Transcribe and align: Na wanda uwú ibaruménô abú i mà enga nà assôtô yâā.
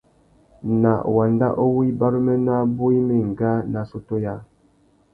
Na 0.81 0.93
wanda 1.15 1.47
uwú 1.63 1.79
ibaruménô 1.91 2.51
abú 2.61 2.85
i 2.97 2.99
mà 3.07 3.15
enga 3.23 3.51
nà 3.71 3.79
assôtô 3.83 4.15
yâā. 4.23 4.37